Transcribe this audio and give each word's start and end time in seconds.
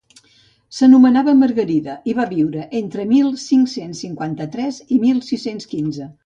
S'anomenava 0.77 1.35
Margarida 1.41 1.97
i 2.11 2.15
va 2.19 2.25
viure 2.31 2.63
entre 2.79 3.05
mil 3.11 3.29
cinc-cents 3.43 4.01
cinquanta-tres 4.07 4.81
i 4.97 4.99
mil 5.05 5.21
sis-cents 5.29 5.71
quinze. 5.77 6.11